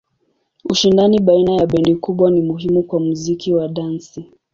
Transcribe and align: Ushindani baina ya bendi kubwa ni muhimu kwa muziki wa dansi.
Ushindani 0.69 1.19
baina 1.19 1.55
ya 1.55 1.65
bendi 1.67 1.95
kubwa 1.95 2.31
ni 2.31 2.41
muhimu 2.41 2.83
kwa 2.83 2.99
muziki 2.99 3.53
wa 3.53 3.67
dansi. 3.67 4.25